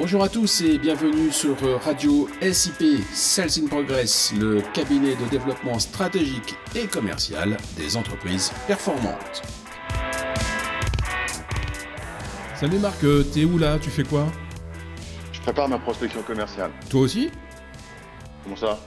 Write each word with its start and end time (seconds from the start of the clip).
Bonjour 0.00 0.22
à 0.22 0.30
tous 0.30 0.62
et 0.62 0.78
bienvenue 0.78 1.30
sur 1.30 1.54
Radio 1.82 2.26
SIP 2.40 3.04
Sales 3.12 3.50
in 3.62 3.66
Progress, 3.66 4.32
le 4.34 4.62
cabinet 4.72 5.14
de 5.14 5.28
développement 5.30 5.78
stratégique 5.78 6.54
et 6.74 6.86
commercial 6.86 7.58
des 7.76 7.98
entreprises 7.98 8.50
performantes. 8.66 9.42
Salut 12.54 12.78
Marc, 12.78 13.04
euh, 13.04 13.22
t'es 13.24 13.44
où 13.44 13.58
là? 13.58 13.78
Tu 13.78 13.90
fais 13.90 14.04
quoi? 14.04 14.26
Je 15.34 15.40
prépare 15.42 15.68
ma 15.68 15.78
prospection 15.78 16.22
commerciale. 16.22 16.70
Toi 16.88 17.02
aussi? 17.02 17.30
Comment 18.42 18.56
ça? 18.56 18.80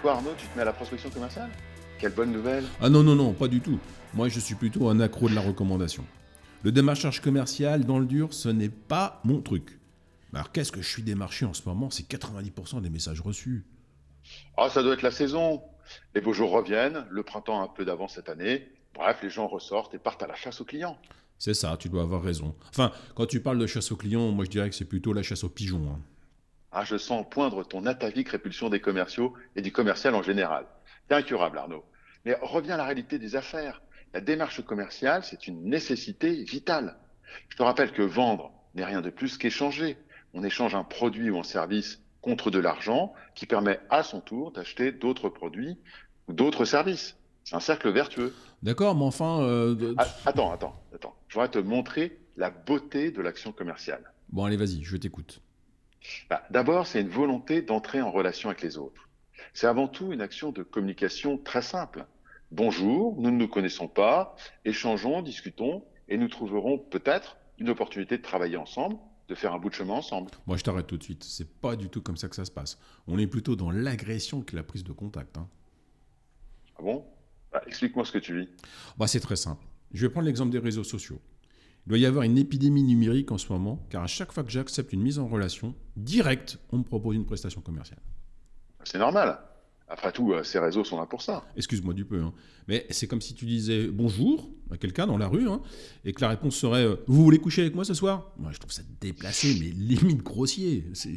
Toi 0.00 0.12
Arnaud, 0.12 0.32
tu 0.38 0.46
te 0.46 0.56
mets 0.56 0.62
à 0.62 0.66
la 0.66 0.72
prospection 0.72 1.10
commerciale? 1.10 1.50
Quelle 1.98 2.14
bonne 2.14 2.32
nouvelle 2.32 2.64
Ah 2.80 2.88
non, 2.88 3.02
non, 3.02 3.14
non, 3.14 3.34
pas 3.34 3.48
du 3.48 3.60
tout. 3.60 3.78
Moi 4.14 4.30
je 4.30 4.40
suis 4.40 4.54
plutôt 4.54 4.88
un 4.88 5.00
accro 5.00 5.28
de 5.28 5.34
la 5.34 5.42
recommandation. 5.42 6.06
Le 6.62 6.72
démarchage 6.72 7.20
commercial 7.20 7.84
dans 7.84 7.98
le 7.98 8.06
dur, 8.06 8.32
ce 8.32 8.48
n'est 8.48 8.70
pas 8.70 9.20
mon 9.22 9.42
truc. 9.42 9.76
Alors 10.36 10.52
qu'est-ce 10.52 10.70
que 10.70 10.82
je 10.82 10.86
suis 10.88 11.02
démarché 11.02 11.46
en 11.46 11.54
ce 11.54 11.62
moment? 11.66 11.88
C'est 11.88 12.06
90% 12.06 12.82
des 12.82 12.90
messages 12.90 13.22
reçus. 13.22 13.64
Ah, 14.58 14.68
ça 14.68 14.82
doit 14.82 14.92
être 14.92 15.00
la 15.00 15.10
saison. 15.10 15.62
Les 16.14 16.20
beaux 16.20 16.34
jours 16.34 16.50
reviennent, 16.50 17.06
le 17.08 17.22
printemps 17.22 17.62
un 17.62 17.68
peu 17.68 17.86
d'avant 17.86 18.06
cette 18.06 18.28
année. 18.28 18.68
Bref, 18.94 19.16
les 19.22 19.30
gens 19.30 19.46
ressortent 19.46 19.94
et 19.94 19.98
partent 19.98 20.22
à 20.22 20.26
la 20.26 20.34
chasse 20.34 20.60
aux 20.60 20.66
clients. 20.66 20.98
C'est 21.38 21.54
ça, 21.54 21.78
tu 21.78 21.88
dois 21.88 22.02
avoir 22.02 22.22
raison. 22.22 22.54
Enfin, 22.68 22.92
quand 23.14 23.24
tu 23.24 23.40
parles 23.40 23.58
de 23.58 23.66
chasse 23.66 23.90
aux 23.92 23.96
clients, 23.96 24.30
moi 24.30 24.44
je 24.44 24.50
dirais 24.50 24.68
que 24.68 24.76
c'est 24.76 24.84
plutôt 24.84 25.14
la 25.14 25.22
chasse 25.22 25.42
aux 25.42 25.48
pigeons. 25.48 25.90
hein. 25.90 26.00
Ah, 26.70 26.84
je 26.84 26.98
sens 26.98 27.24
poindre 27.30 27.64
ton 27.64 27.86
atavique 27.86 28.28
répulsion 28.28 28.68
des 28.68 28.80
commerciaux 28.80 29.32
et 29.54 29.62
du 29.62 29.72
commercial 29.72 30.14
en 30.14 30.22
général. 30.22 30.66
T'es 31.08 31.14
incurable, 31.14 31.56
Arnaud. 31.56 31.84
Mais 32.26 32.36
reviens 32.42 32.74
à 32.74 32.78
la 32.78 32.84
réalité 32.84 33.18
des 33.18 33.36
affaires. 33.36 33.80
La 34.12 34.20
démarche 34.20 34.62
commerciale, 34.62 35.24
c'est 35.24 35.46
une 35.46 35.64
nécessité 35.64 36.44
vitale. 36.44 36.98
Je 37.48 37.56
te 37.56 37.62
rappelle 37.62 37.92
que 37.92 38.02
vendre 38.02 38.52
n'est 38.74 38.84
rien 38.84 39.00
de 39.00 39.08
plus 39.08 39.38
qu'échanger. 39.38 39.96
On 40.38 40.42
échange 40.44 40.74
un 40.74 40.84
produit 40.84 41.30
ou 41.30 41.38
un 41.38 41.42
service 41.42 42.02
contre 42.20 42.50
de 42.50 42.58
l'argent 42.58 43.14
qui 43.34 43.46
permet 43.46 43.80
à 43.88 44.02
son 44.02 44.20
tour 44.20 44.52
d'acheter 44.52 44.92
d'autres 44.92 45.30
produits 45.30 45.78
ou 46.28 46.34
d'autres 46.34 46.66
services. 46.66 47.16
C'est 47.44 47.56
un 47.56 47.60
cercle 47.60 47.88
vertueux. 47.90 48.34
D'accord, 48.62 48.94
mais 48.94 49.04
enfin... 49.04 49.40
euh, 49.40 49.74
de- 49.74 49.94
Ah, 49.96 50.06
attends, 50.26 50.52
attends, 50.52 50.78
attends. 50.94 51.16
Je 51.28 51.34
voudrais 51.34 51.48
te 51.50 51.58
montrer 51.58 52.18
la 52.36 52.50
beauté 52.50 53.10
de 53.10 53.22
l'action 53.22 53.50
commerciale. 53.50 54.12
Bon, 54.28 54.44
allez, 54.44 54.58
vas-y, 54.58 54.82
je 54.84 54.98
t'écoute. 54.98 55.40
Bah, 56.28 56.42
D'abord, 56.50 56.86
c'est 56.86 57.00
une 57.00 57.08
volonté 57.08 57.62
d'entrer 57.62 58.02
en 58.02 58.10
relation 58.10 58.50
avec 58.50 58.60
les 58.60 58.76
autres. 58.76 59.08
C'est 59.54 59.66
avant 59.66 59.88
tout 59.88 60.12
une 60.12 60.20
action 60.20 60.52
de 60.52 60.62
communication 60.62 61.38
très 61.38 61.62
simple. 61.62 62.04
Bonjour, 62.50 63.14
nous 63.18 63.30
ne 63.30 63.38
nous 63.38 63.48
connaissons 63.48 63.88
pas, 63.88 64.36
échangeons, 64.66 65.22
discutons, 65.22 65.82
et 66.10 66.18
nous 66.18 66.28
trouverons 66.28 66.76
peut-être 66.76 67.38
une 67.58 67.70
opportunité 67.70 68.18
de 68.18 68.22
travailler 68.22 68.58
ensemble, 68.58 68.96
de 69.28 69.34
faire 69.34 69.52
un 69.52 69.58
bout 69.58 69.68
de 69.70 69.74
chemin 69.74 69.94
ensemble. 69.94 70.30
Moi, 70.46 70.56
je 70.56 70.62
t'arrête 70.62 70.86
tout 70.86 70.96
de 70.96 71.02
suite. 71.02 71.24
C'est 71.24 71.48
pas 71.60 71.74
du 71.76 71.88
tout 71.88 72.00
comme 72.00 72.16
ça 72.16 72.28
que 72.28 72.36
ça 72.36 72.44
se 72.44 72.50
passe. 72.50 72.78
On 73.06 73.18
est 73.18 73.26
plutôt 73.26 73.56
dans 73.56 73.70
l'agression 73.70 74.42
que 74.42 74.54
la 74.56 74.62
prise 74.62 74.84
de 74.84 74.92
contact. 74.92 75.36
hein. 75.38 75.48
Ah 76.78 76.82
bon? 76.82 77.04
Bah, 77.52 77.62
Explique-moi 77.66 78.04
ce 78.04 78.12
que 78.12 78.18
tu 78.18 78.38
vis. 78.38 78.48
Bah, 78.96 79.06
c'est 79.06 79.20
très 79.20 79.36
simple. 79.36 79.64
Je 79.92 80.06
vais 80.06 80.12
prendre 80.12 80.26
l'exemple 80.26 80.50
des 80.52 80.58
réseaux 80.58 80.84
sociaux. 80.84 81.20
Il 81.86 81.90
doit 81.90 81.98
y 81.98 82.06
avoir 82.06 82.24
une 82.24 82.36
épidémie 82.38 82.82
numérique 82.82 83.30
en 83.32 83.38
ce 83.38 83.52
moment, 83.52 83.84
car 83.90 84.02
à 84.02 84.06
chaque 84.08 84.32
fois 84.32 84.42
que 84.44 84.50
j'accepte 84.50 84.92
une 84.92 85.02
mise 85.02 85.18
en 85.18 85.26
relation, 85.28 85.74
direct, 85.96 86.58
on 86.70 86.78
me 86.78 86.82
propose 86.82 87.14
une 87.16 87.24
prestation 87.26 87.60
commerciale. 87.60 88.00
C'est 88.84 88.98
normal. 88.98 89.38
Après 89.88 90.10
tout, 90.10 90.32
euh, 90.32 90.42
ces 90.42 90.58
réseaux 90.58 90.82
sont 90.84 90.98
là 90.98 91.06
pour 91.06 91.22
ça. 91.22 91.44
Excuse-moi 91.56 91.94
du 91.94 92.04
peu, 92.04 92.20
hein. 92.20 92.32
mais 92.66 92.86
c'est 92.90 93.06
comme 93.06 93.20
si 93.20 93.34
tu 93.34 93.44
disais 93.44 93.86
bonjour 93.86 94.50
à 94.72 94.76
quelqu'un 94.76 95.06
dans 95.06 95.16
la 95.18 95.28
rue, 95.28 95.48
hein, 95.48 95.60
et 96.04 96.12
que 96.12 96.20
la 96.20 96.28
réponse 96.28 96.56
serait 96.56 96.84
euh, 96.84 96.96
Vous 97.06 97.22
voulez 97.22 97.38
coucher 97.38 97.62
avec 97.62 97.74
moi 97.76 97.84
ce 97.84 97.94
soir? 97.94 98.32
Moi, 98.36 98.50
je 98.52 98.58
trouve 98.58 98.72
ça 98.72 98.82
déplacé, 99.00 99.56
mais 99.60 99.66
limite 99.66 100.22
grossier. 100.24 100.84
C'est 100.92 101.14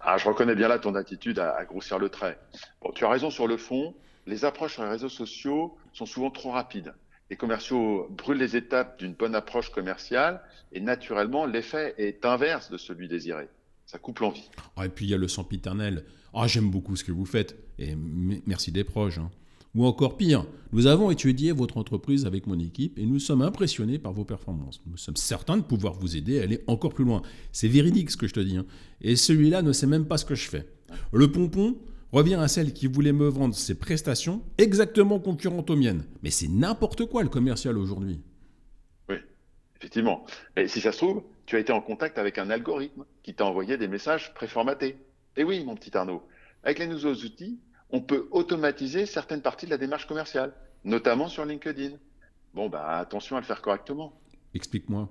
Ah, 0.00 0.18
je 0.18 0.28
reconnais 0.28 0.54
bien 0.54 0.68
là 0.68 0.78
ton 0.78 0.94
attitude 0.94 1.38
à, 1.38 1.56
à 1.56 1.64
grossir 1.64 1.98
le 1.98 2.10
trait. 2.10 2.38
Bon, 2.82 2.92
tu 2.92 3.04
as 3.04 3.08
raison 3.08 3.30
sur 3.30 3.46
le 3.46 3.56
fond. 3.56 3.94
Les 4.26 4.44
approches 4.44 4.74
sur 4.74 4.84
les 4.84 4.90
réseaux 4.90 5.08
sociaux 5.08 5.76
sont 5.94 6.06
souvent 6.06 6.30
trop 6.30 6.50
rapides. 6.50 6.92
Les 7.30 7.36
commerciaux 7.36 8.08
brûlent 8.10 8.38
les 8.38 8.56
étapes 8.56 8.98
d'une 8.98 9.14
bonne 9.14 9.34
approche 9.34 9.70
commerciale 9.70 10.42
et 10.72 10.80
naturellement, 10.80 11.46
l'effet 11.46 11.94
est 11.96 12.26
inverse 12.26 12.70
de 12.70 12.76
celui 12.76 13.08
désiré. 13.08 13.48
Ça 13.86 13.98
coupe 13.98 14.18
l'envie. 14.20 14.48
Ah, 14.76 14.86
et 14.86 14.88
puis 14.88 15.06
il 15.06 15.10
y 15.10 15.14
a 15.14 15.18
le 15.18 15.28
sempiternel. 15.28 16.04
Ah, 16.32 16.46
j'aime 16.46 16.70
beaucoup 16.70 16.96
ce 16.96 17.04
que 17.04 17.12
vous 17.12 17.26
faites. 17.26 17.56
Et 17.78 17.94
merci 18.46 18.72
des 18.72 18.84
proches. 18.84 19.18
hein. 19.18 19.30
Ou 19.74 19.84
encore 19.86 20.16
pire, 20.16 20.46
nous 20.72 20.86
avons 20.86 21.10
étudié 21.10 21.50
votre 21.50 21.76
entreprise 21.78 22.26
avec 22.26 22.46
mon 22.46 22.58
équipe 22.60 22.96
et 22.98 23.06
nous 23.06 23.18
sommes 23.18 23.42
impressionnés 23.42 23.98
par 23.98 24.12
vos 24.12 24.24
performances. 24.24 24.80
Nous 24.86 24.96
sommes 24.96 25.16
certains 25.16 25.56
de 25.56 25.62
pouvoir 25.62 25.94
vous 25.94 26.16
aider 26.16 26.38
à 26.40 26.44
aller 26.44 26.62
encore 26.68 26.94
plus 26.94 27.04
loin. 27.04 27.22
C'est 27.52 27.66
véridique 27.68 28.10
ce 28.12 28.16
que 28.16 28.28
je 28.28 28.34
te 28.34 28.40
dis. 28.40 28.56
hein. 28.56 28.66
Et 29.00 29.16
celui-là 29.16 29.62
ne 29.62 29.72
sait 29.72 29.88
même 29.88 30.06
pas 30.06 30.16
ce 30.16 30.24
que 30.24 30.36
je 30.36 30.48
fais. 30.48 30.68
Le 31.12 31.30
pompon 31.30 31.76
revient 32.12 32.34
à 32.36 32.46
celle 32.46 32.72
qui 32.72 32.86
voulait 32.86 33.12
me 33.12 33.26
vendre 33.28 33.54
ses 33.56 33.74
prestations 33.74 34.42
exactement 34.58 35.18
concurrentes 35.18 35.70
aux 35.70 35.76
miennes. 35.76 36.04
Mais 36.22 36.30
c'est 36.30 36.46
n'importe 36.48 37.06
quoi 37.06 37.24
le 37.24 37.28
commercial 37.28 37.76
aujourd'hui. 37.76 38.20
Oui, 39.08 39.16
effectivement. 39.76 40.24
Et 40.56 40.68
si 40.68 40.80
ça 40.80 40.92
se 40.92 40.98
trouve, 40.98 41.22
tu 41.46 41.56
as 41.56 41.58
été 41.58 41.72
en 41.72 41.80
contact 41.80 42.18
avec 42.18 42.38
un 42.38 42.50
algorithme 42.50 43.04
qui 43.22 43.34
t'a 43.34 43.44
envoyé 43.44 43.76
des 43.76 43.88
messages 43.88 44.34
préformatés. 44.34 44.96
Et 45.36 45.44
oui, 45.44 45.64
mon 45.64 45.74
petit 45.74 45.96
Arnaud, 45.96 46.22
avec 46.62 46.78
les 46.78 46.86
nouveaux 46.86 47.14
outils, 47.14 47.60
on 47.90 48.00
peut 48.00 48.28
automatiser 48.30 49.06
certaines 49.06 49.42
parties 49.42 49.66
de 49.66 49.70
la 49.70 49.78
démarche 49.78 50.06
commerciale, 50.06 50.52
notamment 50.84 51.28
sur 51.28 51.44
LinkedIn. 51.44 51.96
Bon, 52.54 52.68
bah, 52.68 52.98
attention 52.98 53.36
à 53.36 53.40
le 53.40 53.46
faire 53.46 53.62
correctement. 53.62 54.18
Explique-moi. 54.54 55.08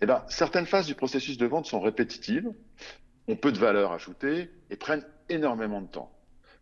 Eh 0.00 0.06
ben, 0.06 0.24
certaines 0.28 0.66
phases 0.66 0.86
du 0.86 0.94
processus 0.94 1.36
de 1.36 1.46
vente 1.46 1.66
sont 1.66 1.80
répétitives, 1.80 2.52
ont 3.26 3.36
peu 3.36 3.50
de 3.50 3.58
valeur 3.58 3.92
ajoutée 3.92 4.50
et 4.70 4.76
prennent 4.76 5.04
énormément 5.28 5.80
de 5.80 5.88
temps. 5.88 6.12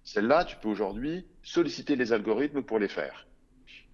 Celles-là, 0.04 0.44
tu 0.44 0.56
peux 0.56 0.68
aujourd'hui 0.68 1.26
solliciter 1.42 1.96
les 1.96 2.12
algorithmes 2.12 2.62
pour 2.62 2.78
les 2.78 2.88
faire. 2.88 3.26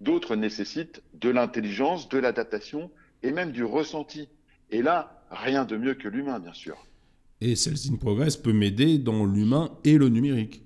D'autres 0.01 0.35
nécessitent 0.35 1.03
de 1.13 1.29
l'intelligence, 1.29 2.07
de 2.09 2.17
l'adaptation 2.17 2.89
et 3.21 3.31
même 3.31 3.51
du 3.51 3.63
ressenti. 3.63 4.29
Et 4.71 4.81
là, 4.81 5.25
rien 5.31 5.65
de 5.65 5.77
mieux 5.77 5.95
que 5.95 6.07
l'humain, 6.07 6.39
bien 6.39 6.53
sûr. 6.53 6.85
Et 7.41 7.55
Sales 7.55 7.91
in 7.91 7.95
Progress 7.95 8.37
peut 8.37 8.53
m'aider 8.53 8.97
dans 8.97 9.25
l'humain 9.25 9.77
et 9.83 9.97
le 9.97 10.09
numérique. 10.09 10.63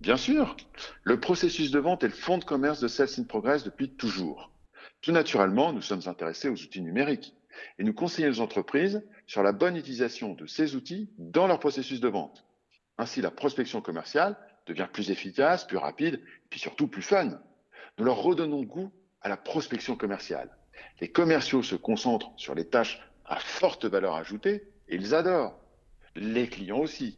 Bien 0.00 0.16
sûr, 0.16 0.56
le 1.04 1.20
processus 1.20 1.70
de 1.70 1.78
vente 1.78 2.02
est 2.02 2.08
le 2.08 2.14
fond 2.14 2.38
de 2.38 2.44
commerce 2.44 2.80
de 2.80 2.88
Sales 2.88 3.08
in 3.18 3.24
Progress 3.24 3.64
depuis 3.64 3.90
toujours. 3.90 4.50
Tout 5.02 5.12
naturellement, 5.12 5.72
nous 5.72 5.82
sommes 5.82 6.02
intéressés 6.06 6.48
aux 6.48 6.54
outils 6.54 6.82
numériques 6.82 7.34
et 7.78 7.84
nous 7.84 7.92
conseillons 7.92 8.30
aux 8.30 8.40
entreprises 8.40 9.02
sur 9.26 9.42
la 9.42 9.52
bonne 9.52 9.76
utilisation 9.76 10.34
de 10.34 10.46
ces 10.46 10.74
outils 10.74 11.10
dans 11.18 11.46
leur 11.46 11.60
processus 11.60 12.00
de 12.00 12.08
vente. 12.08 12.44
Ainsi, 12.98 13.20
la 13.20 13.30
prospection 13.30 13.80
commerciale 13.80 14.36
devient 14.66 14.88
plus 14.92 15.10
efficace, 15.10 15.66
plus 15.66 15.78
rapide, 15.78 16.14
et 16.14 16.48
puis 16.48 16.60
surtout 16.60 16.88
plus 16.88 17.02
fun. 17.02 17.40
Nous 17.98 18.04
leur 18.04 18.22
redonnons 18.22 18.62
goût 18.62 18.92
à 19.20 19.28
la 19.28 19.36
prospection 19.36 19.96
commerciale. 19.96 20.50
Les 21.00 21.10
commerciaux 21.10 21.62
se 21.62 21.76
concentrent 21.76 22.32
sur 22.36 22.54
les 22.54 22.66
tâches 22.66 23.00
à 23.30 23.36
forte 23.40 23.86
valeur 23.86 24.14
ajoutée 24.16 24.64
et 24.88 24.96
ils 24.96 25.14
adorent. 25.14 25.54
Les 26.16 26.48
clients 26.48 26.80
aussi. 26.80 27.16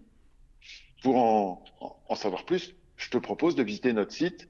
Pour 1.02 1.16
en, 1.16 1.64
en- 2.08 2.14
savoir 2.14 2.44
plus, 2.44 2.74
je 2.96 3.10
te 3.10 3.18
propose 3.18 3.56
de 3.56 3.62
visiter 3.64 3.92
notre 3.92 4.12
site 4.12 4.48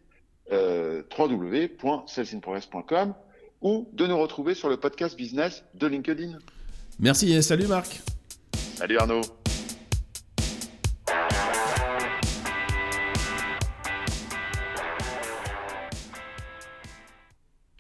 euh, 0.51 1.03
www.salesinprogress.com 1.17 3.15
ou 3.63 3.89
de 3.93 4.07
nous 4.07 4.19
retrouver 4.19 4.55
sur 4.55 4.69
le 4.69 4.77
podcast 4.77 5.17
business 5.17 5.65
de 5.75 5.87
LinkedIn. 5.87 6.39
Merci 6.99 7.33
et 7.33 7.41
salut 7.41 7.69
Marc. 7.69 8.01
Salut 8.77 8.99
Arnaud 8.99 9.23